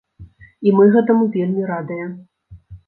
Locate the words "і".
0.69-0.73